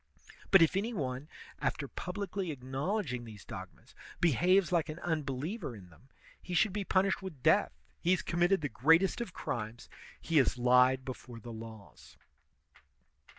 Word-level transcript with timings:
But 0.49 0.63
if 0.63 0.75
any 0.75 0.95
one, 0.95 1.29
after 1.59 1.87
publicly 1.87 2.49
acknowledging 2.49 3.23
these 3.23 3.45
dogmas, 3.45 3.93
behaves 4.19 4.71
like 4.71 4.89
an 4.89 4.97
unbeliever 4.97 5.75
in 5.75 5.91
them, 5.91 6.09
he 6.41 6.55
should 6.55 6.73
be 6.73 6.83
punished 6.83 7.21
with 7.21 7.43
death; 7.43 7.77
he 8.01 8.09
has 8.09 8.23
committed 8.23 8.61
the 8.61 8.69
greatest 8.69 9.21
of 9.21 9.31
crimes, 9.31 9.89
he 10.19 10.37
has 10.37 10.57
lied 10.57 11.05
before 11.05 11.39
the 11.39 11.53
laws. 11.53 12.17